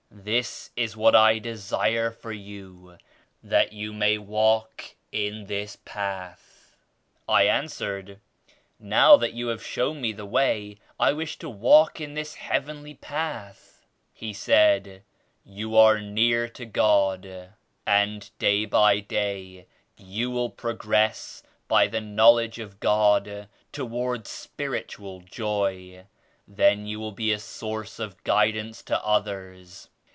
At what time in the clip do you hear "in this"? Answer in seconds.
5.11-5.77, 11.99-12.35